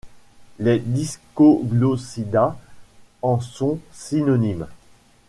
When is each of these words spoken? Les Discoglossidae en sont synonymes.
Les 0.57 0.79
Discoglossidae 0.79 2.55
en 3.21 3.39
sont 3.39 3.77
synonymes. 3.91 4.65